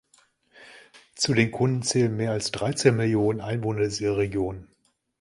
Zu 1.13 1.35
den 1.35 1.51
Kunden 1.51 1.83
zählen 1.83 2.15
mehr 2.17 2.31
als 2.31 2.49
dreizehn 2.49 2.95
Millionen 2.95 3.39
Einwohner 3.39 3.83
dieser 3.83 4.17
Region. 4.17 4.67